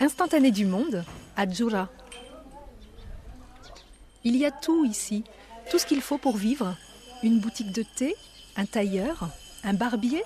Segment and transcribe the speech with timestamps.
[0.00, 1.04] Instantané du monde,
[1.36, 1.44] à.
[4.24, 5.24] Il y a tout ici,
[5.70, 6.76] tout ce qu'il faut pour vivre.
[7.22, 8.16] Une boutique de thé,
[8.56, 9.28] un tailleur,
[9.62, 10.22] un barbier,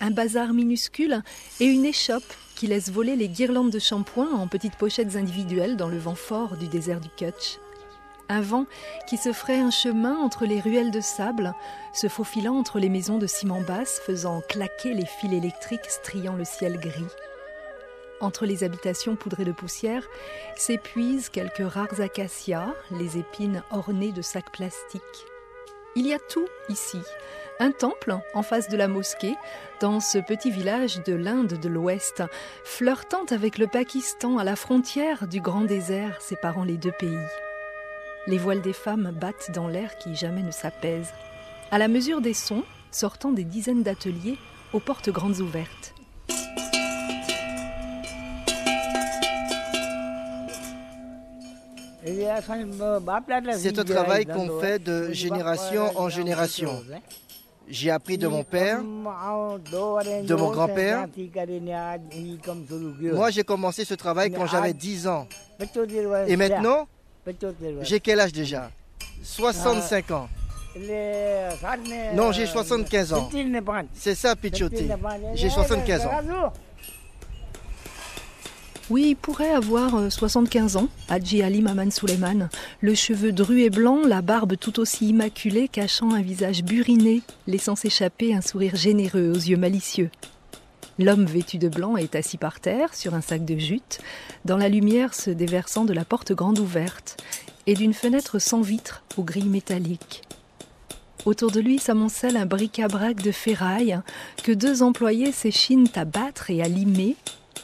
[0.00, 1.22] un bazar minuscule
[1.60, 5.88] et une échoppe qui laisse voler les guirlandes de shampoing en petites pochettes individuelles dans
[5.88, 7.58] le vent fort du désert du Kutch.
[8.28, 8.66] Un vent
[9.08, 11.54] qui se ferait un chemin entre les ruelles de sable,
[11.92, 16.44] se faufilant entre les maisons de ciment basse, faisant claquer les fils électriques striant le
[16.44, 17.04] ciel gris.
[18.22, 20.06] Entre les habitations poudrées de poussière
[20.54, 25.26] s'épuisent quelques rares acacias, les épines ornées de sacs plastiques.
[25.96, 27.00] Il y a tout ici.
[27.58, 29.34] Un temple en face de la mosquée,
[29.80, 32.22] dans ce petit village de l'Inde de l'Ouest,
[32.64, 37.26] flirtant avec le Pakistan à la frontière du grand désert séparant les deux pays.
[38.28, 41.12] Les voiles des femmes battent dans l'air qui jamais ne s'apaise,
[41.72, 42.62] à la mesure des sons
[42.92, 44.38] sortant des dizaines d'ateliers
[44.72, 45.94] aux portes grandes ouvertes.
[52.04, 56.82] C'est un travail qu'on fait de génération en génération.
[57.68, 61.06] J'ai appris de mon père, de mon grand-père.
[63.12, 65.28] Moi, j'ai commencé ce travail quand j'avais 10 ans.
[66.26, 66.88] Et maintenant,
[67.82, 68.70] j'ai quel âge déjà
[69.22, 70.28] 65 ans.
[72.14, 73.30] Non, j'ai 75 ans.
[73.94, 74.88] C'est ça, Pichotti.
[75.34, 76.52] J'ai 75 ans.
[78.90, 82.48] Oui, il pourrait avoir 75 ans, Hadji Ali Maman Suleiman,
[82.80, 87.76] le cheveu dru et blanc, la barbe tout aussi immaculée cachant un visage buriné, laissant
[87.76, 90.10] s'échapper un sourire généreux aux yeux malicieux.
[90.98, 94.00] L'homme vêtu de blanc est assis par terre, sur un sac de jute,
[94.44, 97.22] dans la lumière se déversant de la porte grande ouverte
[97.68, 100.22] et d'une fenêtre sans vitre aux grilles métalliques.
[101.24, 104.00] Autour de lui s'amoncelle un bric-à-brac de ferraille
[104.42, 107.16] que deux employés s'échinent à battre et à limer,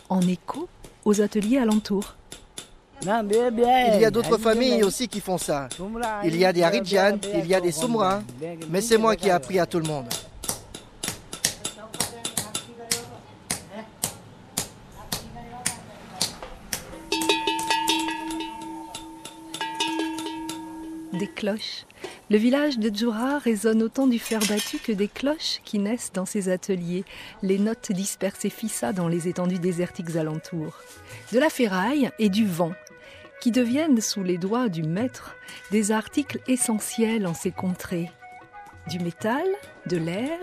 [0.08, 0.68] en écho
[1.08, 2.14] aux ateliers alentours.
[3.00, 3.08] Il
[4.00, 5.68] y a d'autres familles aussi qui font ça.
[6.22, 8.22] Il y a des Haridjan, il y a des Soumra,
[8.68, 10.06] mais c'est moi qui ai appris à tout le monde.
[21.14, 21.86] Des cloches.
[22.30, 26.26] Le village de Djoura résonne autant du fer battu que des cloches qui naissent dans
[26.26, 27.04] ses ateliers,
[27.42, 30.76] les notes dispersées fissa dans les étendues désertiques alentours.
[31.32, 32.72] De la ferraille et du vent,
[33.40, 35.36] qui deviennent sous les doigts du maître
[35.70, 38.10] des articles essentiels en ces contrées.
[38.88, 39.46] Du métal,
[39.86, 40.38] de l'air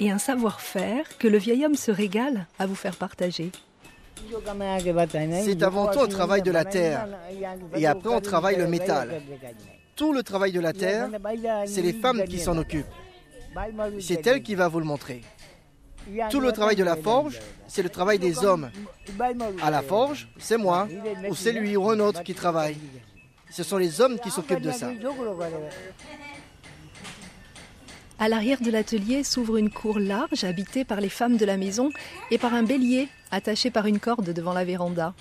[0.00, 3.52] et un savoir-faire que le vieil homme se régale à vous faire partager.
[5.44, 7.06] C'est avant tout un travail de la terre
[7.76, 9.22] et après on travaille le métal
[10.00, 11.10] tout le travail de la terre,
[11.66, 12.86] c'est les femmes qui s'en occupent.
[14.00, 15.20] C'est elle qui va vous le montrer.
[16.30, 17.38] Tout le travail de la forge,
[17.68, 18.70] c'est le travail des hommes.
[19.62, 20.88] À la forge, c'est moi,
[21.28, 22.78] ou c'est lui, ou un autre qui travaille.
[23.50, 24.88] Ce sont les hommes qui s'occupent de ça.
[28.18, 31.90] À l'arrière de l'atelier s'ouvre une cour large habitée par les femmes de la maison
[32.30, 35.12] et par un bélier attaché par une corde devant la véranda.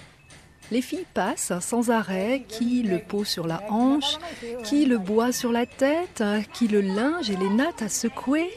[0.72, 4.18] Les filles passent sans arrêt, qui le pot sur la hanche,
[4.64, 8.50] qui le bois sur la tête, qui le linge et les nattes à secouer?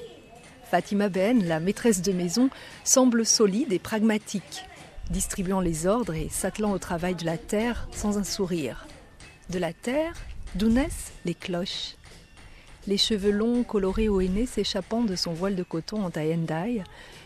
[0.71, 2.51] Fatima Ben, la maîtresse de maison,
[2.85, 4.65] semble solide et pragmatique,
[5.11, 8.87] distribuant les ordres et s'attelant au travail de la terre sans un sourire.
[9.49, 10.15] De la terre,
[10.55, 11.97] d'où naissent les cloches?
[12.87, 16.83] Les cheveux longs colorés au henné s'échappant de son voile de coton en taïendaï,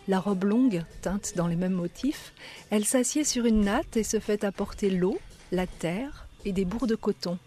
[0.08, 2.32] la robe longue, teinte dans les mêmes motifs,
[2.70, 5.18] elle s'assied sur une natte et se fait apporter l'eau,
[5.52, 7.38] la terre et des bourres de coton.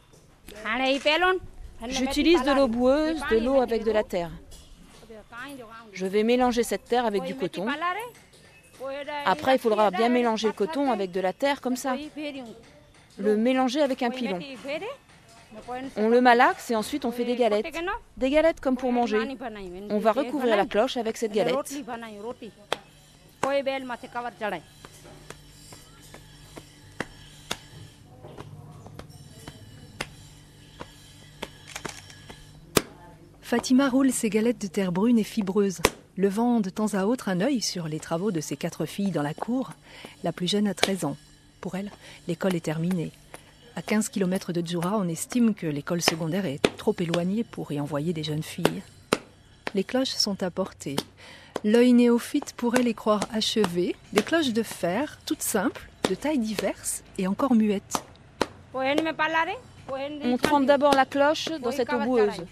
[1.87, 4.31] J'utilise de l'eau boueuse, de l'eau avec de la terre.
[5.93, 7.65] Je vais mélanger cette terre avec du coton.
[9.25, 11.95] Après, il faudra bien mélanger le coton avec de la terre comme ça.
[13.17, 14.39] Le mélanger avec un pilon.
[15.97, 17.65] On le malaxe et ensuite on fait des galettes.
[18.17, 19.19] Des galettes comme pour manger.
[19.89, 21.55] On va recouvrir la cloche avec cette galette.
[33.41, 35.79] Fatima roule ses galettes de terre brune et fibreuse,
[36.17, 39.23] levant de temps à autre un œil sur les travaux de ses quatre filles dans
[39.23, 39.71] la cour.
[40.23, 41.17] La plus jeune a 13 ans.
[41.59, 41.89] Pour elle,
[42.27, 43.11] l'école est terminée.
[43.79, 47.79] À 15 km de Djoura, on estime que l'école secondaire est trop éloignée pour y
[47.79, 48.81] envoyer des jeunes filles.
[49.73, 50.97] Les cloches sont à portée.
[51.63, 57.05] L'œil néophyte pourrait les croire achevées, des cloches de fer, toutes simples, de tailles diverses
[57.17, 58.03] et encore muettes.
[58.73, 62.43] On trempe d'abord la cloche dans cette eau boueuse.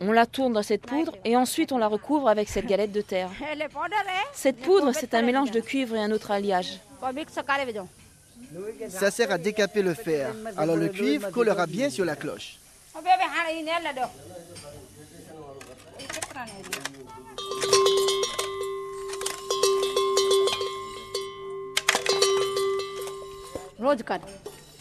[0.00, 3.02] On la tourne dans cette poudre et ensuite on la recouvre avec cette galette de
[3.02, 3.30] terre.
[4.32, 6.80] Cette poudre, c'est un mélange de cuivre et un autre alliage.
[8.88, 10.34] Ça sert à décaper le fer.
[10.56, 12.58] Alors le cuivre collera bien sur la cloche.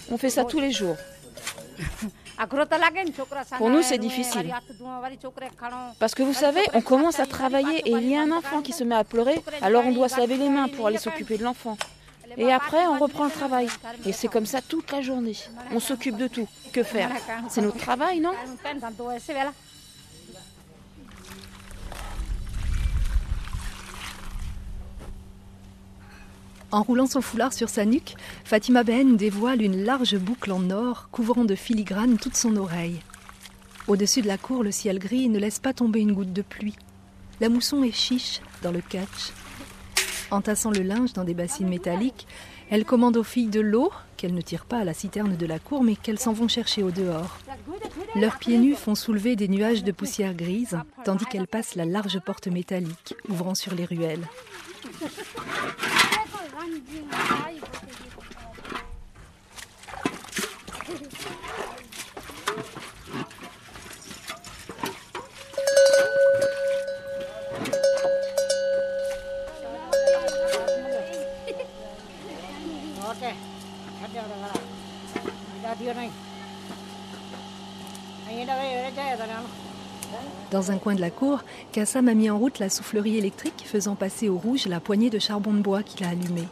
[0.10, 0.98] On fait ça tous les jours.
[3.58, 4.54] Pour nous, c'est difficile.
[6.00, 8.74] Parce que vous savez, on commence à travailler et il y a un enfant qui
[8.74, 11.44] se met à pleurer, alors on doit se laver les mains pour aller s'occuper de
[11.44, 11.78] l'enfant.
[12.36, 13.68] Et après, on reprend le travail.
[14.06, 15.38] Et c'est comme ça toute la journée.
[15.72, 16.48] On s'occupe de tout.
[16.74, 17.12] Que faire?
[17.50, 18.34] C'est notre travail, non?
[26.70, 31.08] En roulant son foulard sur sa nuque, Fatima Ben dévoile une large boucle en or
[31.12, 33.00] couvrant de filigrane toute son oreille.
[33.88, 36.76] Au-dessus de la cour, le ciel gris ne laisse pas tomber une goutte de pluie.
[37.40, 39.32] La mousson est chiche dans le catch.
[40.32, 42.28] Entassant le linge dans des bassines métalliques,
[42.70, 45.60] elle commande aux filles de l'eau, qu'elles ne tirent pas à la citerne de la
[45.60, 47.38] cour, mais qu'elles s'en vont chercher au dehors.
[48.16, 52.20] Leurs pieds nus font soulever des nuages de poussière grise, tandis qu'elles passent la large
[52.20, 54.28] porte métallique, ouvrant sur les ruelles.
[80.68, 83.96] Dans un coin de la cour, Kassam a mis en route la soufflerie électrique faisant
[83.96, 86.48] passer au rouge la poignée de charbon de bois qu'il a allumée.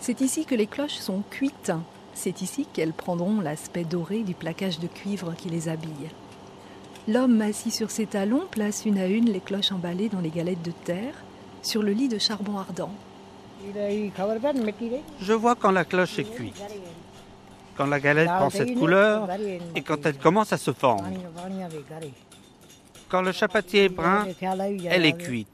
[0.00, 1.72] C'est ici que les cloches sont cuites.
[2.14, 6.08] C'est ici qu'elles prendront l'aspect doré du plaquage de cuivre qui les habille.
[7.08, 10.62] L'homme assis sur ses talons place une à une les cloches emballées dans les galettes
[10.62, 11.14] de terre
[11.60, 12.94] sur le lit de charbon ardent.
[15.20, 16.62] Je vois quand la cloche est cuite,
[17.76, 19.28] quand la galette prend cette couleur
[19.74, 21.04] et quand elle commence à se fendre.
[23.08, 24.26] Quand le chapatier est brun,
[24.90, 25.48] elle est cuite.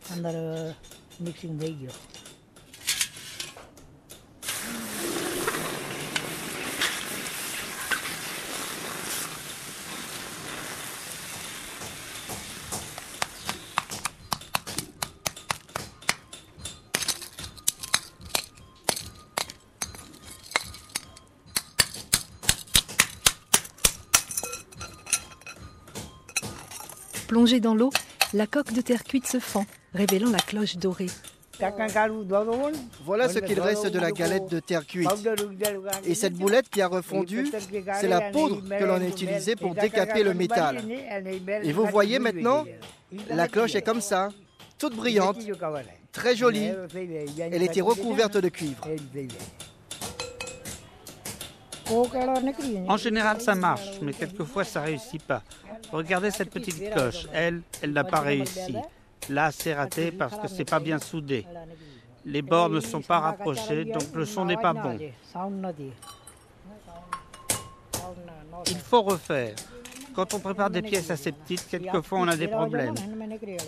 [27.33, 27.89] Plongée dans l'eau,
[28.35, 29.65] la coque de terre cuite se fend,
[29.95, 31.07] révélant la cloche dorée.
[33.07, 35.09] Voilà ce qu'il reste de la galette de terre cuite.
[36.05, 37.51] Et cette boulette qui a refondu,
[37.99, 40.83] c'est la poudre que l'on a utilisée pour décaper le métal.
[41.63, 42.67] Et vous voyez maintenant,
[43.31, 44.29] la cloche est comme ça,
[44.77, 45.39] toute brillante,
[46.13, 46.69] très jolie.
[47.39, 48.87] Elle était recouverte de cuivre.
[52.89, 55.43] En général, ça marche, mais quelquefois, ça réussit pas.
[55.91, 57.27] Regardez cette petite cloche.
[57.33, 58.75] Elle, elle n'a pas réussi.
[59.29, 61.47] Là, c'est raté parce que c'est pas bien soudé.
[62.25, 64.99] Les bords ne sont pas rapprochés, donc le son n'est pas bon.
[68.67, 69.55] Il faut refaire.
[70.15, 72.95] Quand on prépare des pièces assez petites, quelquefois on a des problèmes.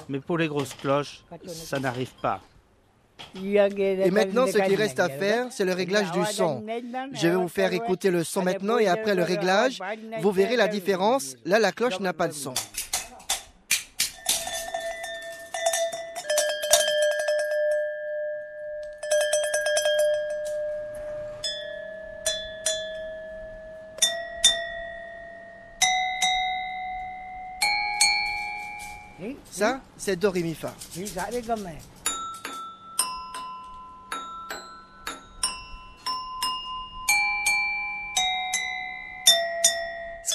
[0.08, 2.40] Mais pour les grosses cloches, ça n'arrive pas.
[3.36, 6.64] Et maintenant, ce qui reste à faire, c'est le réglage du son.
[7.12, 9.81] Je vais vous faire écouter le son maintenant et après le réglage,
[10.20, 11.36] vous verrez la différence.
[11.44, 12.54] Là, la cloche n'a pas de son.
[29.50, 30.32] Ça, c'est Do.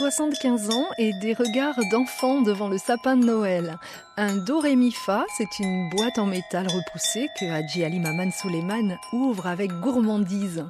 [0.10, 3.78] 75 ans et des regards d'enfant devant le sapin de Noël.
[4.18, 8.32] Un do ré mi fa, c'est une boîte en métal repoussée que Haji Ali Maman
[8.32, 10.66] Suleiman ouvre avec gourmandise.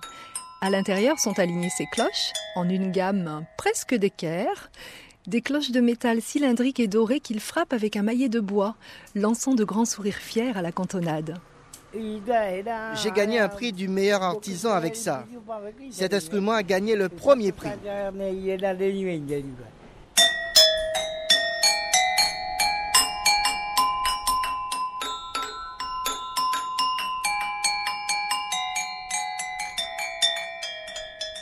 [0.60, 4.72] À l'intérieur sont alignées ses cloches en une gamme presque d'équerre,
[5.26, 8.76] des cloches de métal cylindriques et dorées qu'il frappe avec un maillet de bois,
[9.16, 11.40] lançant de grands sourires fiers à la cantonade.
[11.94, 15.26] J'ai gagné un prix du meilleur artisan avec ça.
[15.92, 17.70] Cet instrument a gagné le premier prix.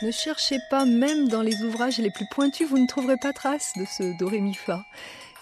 [0.00, 3.72] Ne cherchez pas, même dans les ouvrages les plus pointus, vous ne trouverez pas trace
[3.76, 4.84] de ce do ré mi fa.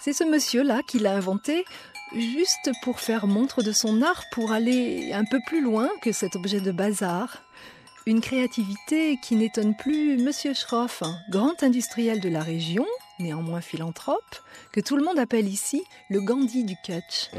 [0.01, 1.63] C'est ce monsieur-là qui l'a inventé
[2.15, 6.35] juste pour faire montre de son art, pour aller un peu plus loin que cet
[6.35, 7.43] objet de bazar.
[8.05, 12.85] Une créativité qui n'étonne plus Monsieur Schroff, grand industriel de la région,
[13.19, 14.37] néanmoins philanthrope,
[14.71, 17.29] que tout le monde appelle ici le Gandhi du Kutch.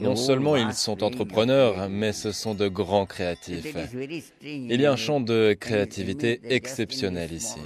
[0.00, 3.76] Non seulement ils sont entrepreneurs, mais ce sont de grands créatifs.
[4.42, 7.60] Il y a un champ de créativité exceptionnel ici.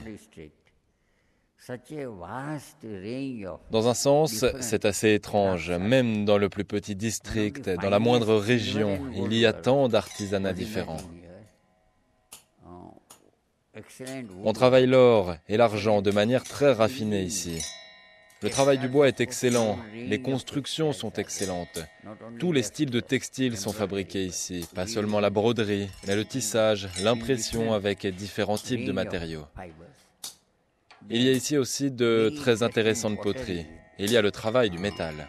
[3.70, 5.70] Dans un sens, c'est assez étrange.
[5.70, 10.54] Même dans le plus petit district, dans la moindre région, il y a tant d'artisanats
[10.54, 10.96] différents.
[14.44, 17.62] On travaille l'or et l'argent de manière très raffinée ici.
[18.40, 21.84] Le travail du bois est excellent, les constructions sont excellentes.
[22.38, 26.88] Tous les styles de textiles sont fabriqués ici, pas seulement la broderie, mais le tissage,
[27.02, 29.44] l'impression avec différents types de matériaux.
[31.10, 33.66] Il y a ici aussi de très intéressantes poteries.
[33.98, 35.28] Il y a le travail du métal.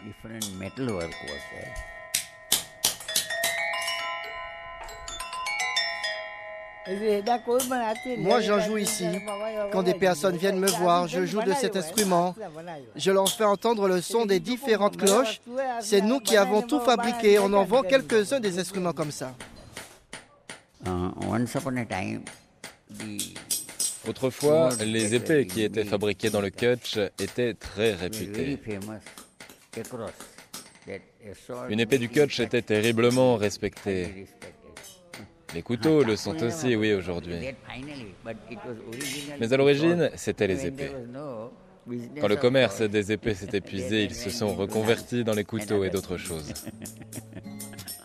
[8.18, 9.06] Moi, j'en joue ici.
[9.72, 12.34] Quand des personnes viennent me voir, je joue de cet instrument.
[12.96, 15.40] Je leur fais entendre le son des différentes cloches.
[15.80, 17.38] C'est nous qui avons tout fabriqué.
[17.38, 19.34] On en vend quelques-uns des instruments comme ça.
[24.08, 28.58] Autrefois, les épées qui étaient fabriquées dans le Kutch étaient très réputées.
[31.68, 34.26] Une épée du Kutch était terriblement respectée.
[35.54, 37.34] Les couteaux le sont aussi, oui, aujourd'hui.
[39.40, 40.92] Mais à l'origine, c'était les épées.
[42.20, 45.90] Quand le commerce des épées s'est épuisé, ils se sont reconvertis dans les couteaux et
[45.90, 46.52] d'autres choses.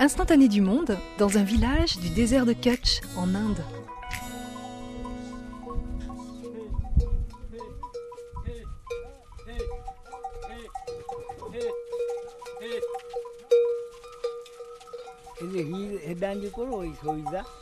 [0.00, 3.62] Instantané du monde, dans un village du désert de Kutch, en Inde.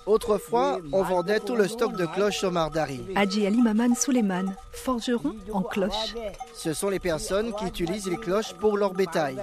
[0.07, 3.01] Autrefois, on vendait tout le stock de cloches au Mardari.
[3.15, 6.15] Hadji Ali Maman Suleiman, forgeron en cloches.
[6.55, 9.37] Ce sont les personnes qui utilisent les cloches pour leur bétail.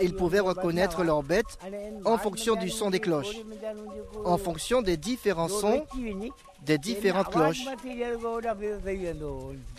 [0.00, 1.58] Ils pouvaient reconnaître leurs bêtes
[2.04, 3.36] en fonction du son des cloches,
[4.24, 5.84] en fonction des différents sons
[6.64, 7.64] des différentes cloches.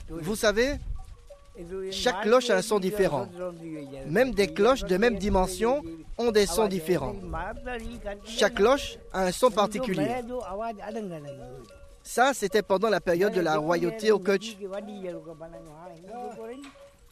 [0.09, 0.73] Vous savez,
[1.91, 3.27] chaque cloche a un son différent.
[4.07, 5.83] Même des cloches de même dimension
[6.17, 7.15] ont des sons différents.
[8.25, 10.07] Chaque cloche a un son particulier.
[12.03, 14.57] Ça, c'était pendant la période de la royauté au Kutch,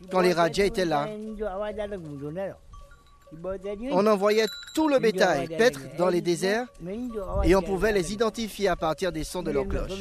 [0.09, 1.07] quand les Rajas étaient là.
[3.91, 6.65] On envoyait tout le bétail paître dans les déserts
[7.43, 9.91] et on pouvait les identifier à partir des sons de leurs cloches.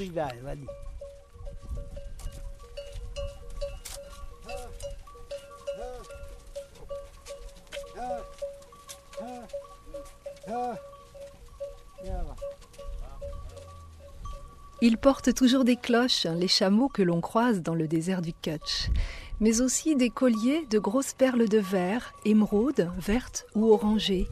[14.83, 18.91] Ils portent toujours des cloches, les chameaux que l'on croise dans le désert du Kutch,
[19.41, 24.29] mais aussi des colliers de grosses perles de verre, émeraudes, vertes ou orangées,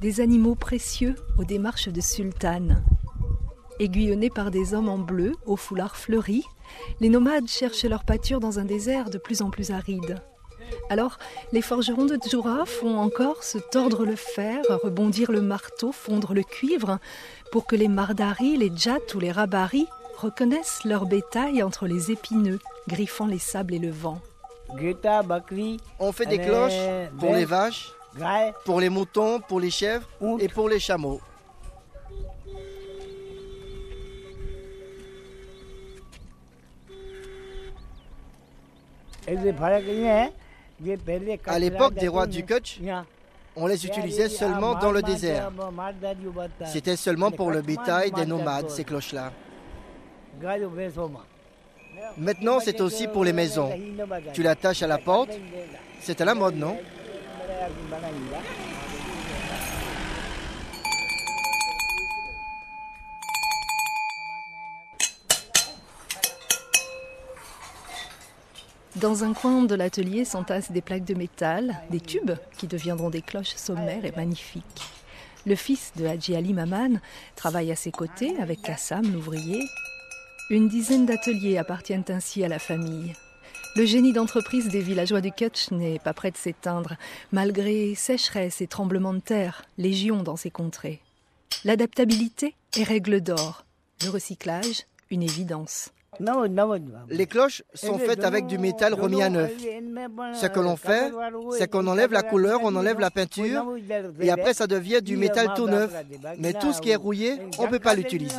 [0.00, 2.84] des animaux précieux aux démarches de sultane.
[3.80, 6.44] Aiguillonnés par des hommes en bleu, aux foulards fleuris,
[7.00, 10.22] les nomades cherchent leur pâture dans un désert de plus en plus aride.
[10.90, 11.18] Alors,
[11.52, 16.42] les forgerons de Djoura font encore se tordre le fer, rebondir le marteau, fondre le
[16.42, 16.98] cuivre,
[17.50, 19.86] pour que les mardaris, les djats ou les rabaris
[20.18, 24.20] reconnaissent leur bétail entre les épineux, griffant les sables et le vent.
[25.98, 26.72] On fait des cloches
[27.18, 27.92] pour les vaches,
[28.64, 31.20] pour les moutons, pour les chèvres et pour les chameaux.
[41.46, 42.80] À l'époque des rois du Kutch,
[43.56, 45.50] on les utilisait seulement dans le désert.
[46.66, 49.32] C'était seulement pour le bétail des nomades, ces cloches-là.
[52.18, 53.70] Maintenant, c'est aussi pour les maisons.
[54.32, 55.30] Tu l'attaches à la porte.
[56.00, 56.76] C'est à la mode, non?
[69.04, 73.20] Dans un coin de l'atelier s'entassent des plaques de métal, des tubes qui deviendront des
[73.20, 74.80] cloches sommaires et magnifiques.
[75.44, 76.88] Le fils de Hadji Ali Maman
[77.36, 79.62] travaille à ses côtés avec Kassam, l'ouvrier.
[80.48, 83.12] Une dizaine d'ateliers appartiennent ainsi à la famille.
[83.76, 86.94] Le génie d'entreprise des villageois du Kutch n'est pas prêt de s'éteindre,
[87.30, 91.02] malgré sécheresse et tremblements de terre, légion dans ces contrées.
[91.66, 93.66] L'adaptabilité est règle d'or,
[94.02, 95.90] le recyclage, une évidence.
[97.08, 99.52] Les cloches sont faites avec du métal remis à neuf.
[100.34, 101.12] Ce que l'on fait,
[101.58, 103.74] c'est qu'on enlève la couleur, on enlève la peinture,
[104.20, 105.92] et après ça devient du métal tout neuf.
[106.38, 108.34] Mais tout ce qui est rouillé, on ne peut pas l'utiliser.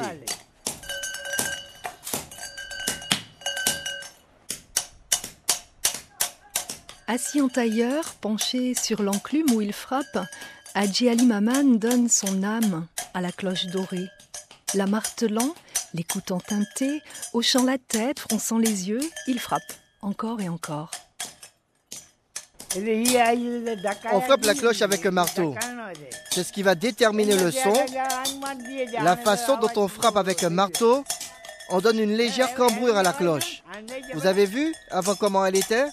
[7.07, 10.17] Assis en tailleur, penché sur l'enclume où il frappe,
[10.73, 14.09] Hadji Ali Maman donne son âme à la cloche dorée.
[14.73, 15.53] La martelant,
[15.95, 17.01] l'écoutant teinter,
[17.33, 19.61] hochant la tête, fronçant les yeux, il frappe
[20.01, 20.91] encore et encore.
[24.11, 25.55] On frappe la cloche avec un marteau.
[26.31, 27.73] C'est ce qui va déterminer le son.
[29.01, 31.05] La façon dont on frappe avec un marteau,
[31.69, 33.63] on donne une légère cambrure à la cloche.
[34.13, 35.85] Vous avez vu avant comment elle était?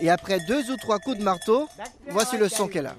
[0.00, 1.68] Et après deux ou trois coups de marteau,
[2.08, 2.96] voici le son qu'elle a.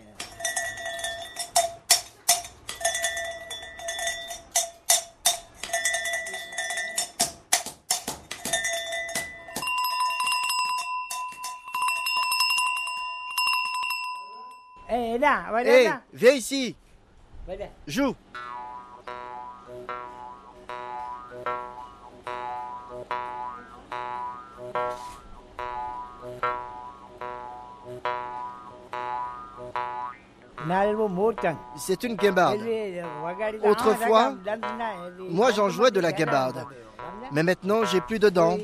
[15.65, 16.75] Hé, hey, viens ici.
[17.88, 18.15] Joue.
[31.77, 32.59] C'est une guimbarde.
[33.63, 34.36] Autrefois,
[35.29, 36.65] moi j'en jouais de la guimbarde.
[37.31, 38.57] Mais maintenant, j'ai plus de dents.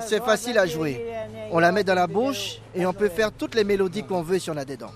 [0.00, 1.04] C'est facile à jouer.
[1.50, 4.38] On la met dans la bouche et on peut faire toutes les mélodies qu'on veut
[4.38, 4.92] si on a des dents.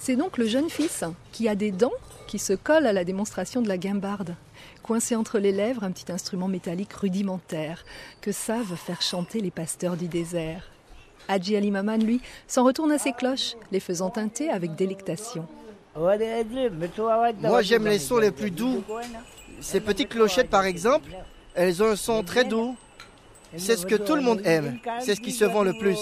[0.00, 1.92] C'est donc le jeune fils qui a des dents
[2.26, 4.34] qui se colle à la démonstration de la guimbarde.
[4.82, 7.84] Coincé entre les lèvres, un petit instrument métallique rudimentaire
[8.22, 10.70] que savent faire chanter les pasteurs du désert.
[11.28, 15.46] Hadji Ali Maman, lui, s'en retourne à ses cloches, les faisant teinter avec délectation.
[15.94, 16.16] Moi,
[17.60, 18.82] j'aime les sons les plus doux.
[19.60, 21.10] Ces petites clochettes, par exemple,
[21.54, 22.74] elles ont un son très doux.
[23.54, 24.78] C'est ce que tout le monde aime.
[25.00, 25.98] C'est ce qui se vend le plus.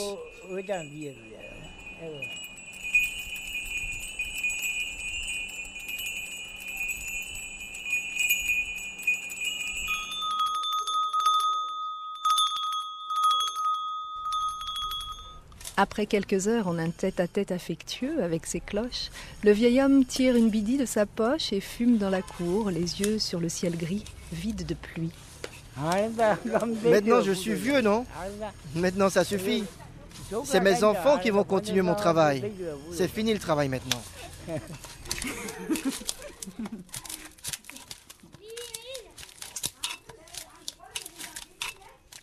[15.81, 19.11] Après quelques heures en un tête-à-tête affectueux avec ses cloches,
[19.45, 23.01] le vieil homme tire une bidie de sa poche et fume dans la cour, les
[23.01, 25.13] yeux sur le ciel gris, vide de pluie.
[26.85, 28.05] Maintenant je suis vieux, non?
[28.75, 29.63] Maintenant ça suffit.
[30.45, 32.51] C'est mes enfants qui vont continuer mon travail.
[32.93, 34.03] C'est fini le travail maintenant.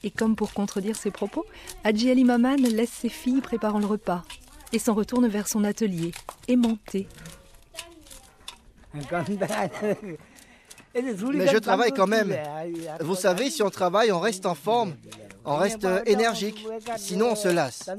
[0.06, 1.46] Et comme pour contredire ses propos,
[1.84, 4.24] Hadji Ali Maman laisse ses filles préparant le repas
[4.72, 6.12] et s'en retourne vers son atelier,
[6.48, 7.08] aimanté.
[10.94, 12.38] Mais je travaille quand même.
[13.02, 14.94] Vous savez, si on travaille, on reste en forme,
[15.44, 16.66] on reste énergique.
[16.98, 17.90] Sinon, on se lasse.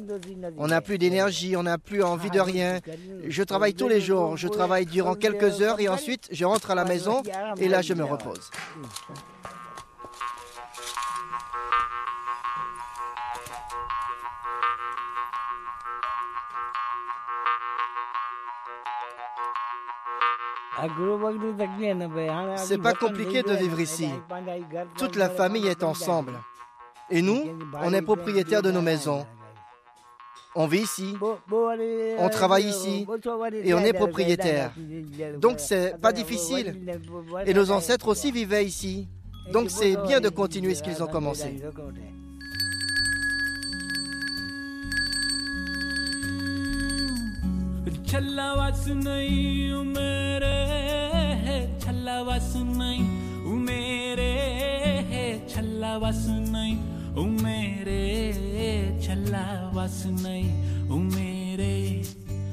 [0.57, 2.79] On n'a plus d'énergie, on n'a plus envie de rien.
[3.27, 4.37] Je travaille tous les jours.
[4.37, 7.23] Je travaille durant quelques heures et ensuite, je rentre à la maison
[7.59, 8.51] et là, je me repose.
[22.57, 24.09] C'est pas compliqué de vivre ici.
[24.99, 26.33] Toute la famille est ensemble.
[27.11, 29.27] Et nous, on est propriétaires de nos maisons.
[30.59, 31.15] On vit ici,
[32.19, 33.07] on travaille ici
[33.63, 34.73] et on est propriétaire.
[35.39, 36.99] Donc c'est pas difficile.
[37.45, 39.07] Et nos ancêtres aussi vivaient ici.
[39.53, 41.61] Donc c'est bien de continuer ce qu'ils ont commencé.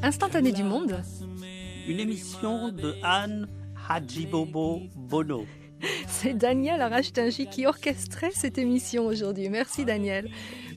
[0.01, 0.99] Instantané du monde.
[1.87, 3.47] Une émission de Anne
[3.87, 5.45] Hajibobo Bono.
[6.07, 9.49] C'est Daniel Arachtingi qui orchestrait cette émission aujourd'hui.
[9.49, 10.29] Merci Daniel.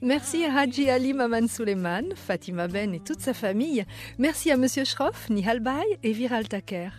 [0.07, 3.85] Merci à Haji Ali Maman Suleiman, Fatima Ben et toute sa famille.
[4.19, 6.91] Merci à Monsieur Schroff, Nihal Bay et Viral Taker.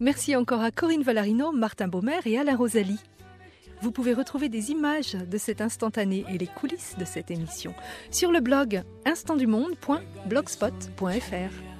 [0.00, 2.98] Merci encore à Corinne Valarino, Martin Baumer et Alain Rosalie.
[3.80, 7.74] Vous pouvez retrouver des images de cet instantané et les coulisses de cette émission
[8.10, 11.77] sur le blog instantdumonde.blogspot.fr.